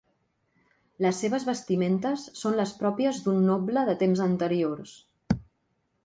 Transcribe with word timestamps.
Les 1.05 1.17
seves 1.23 1.43
vestimentes 1.49 2.23
són 2.39 2.57
les 2.59 2.73
pròpies 2.79 3.19
d'un 3.25 3.43
noble 3.49 3.83
de 3.91 3.95
temps 3.99 4.23
anteriors. 4.25 4.95